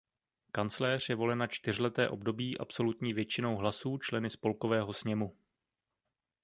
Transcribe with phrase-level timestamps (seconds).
[0.51, 5.37] Kancléř je volen na čtyřleté období absolutní většinou hlasů členy Spolkového sněmu.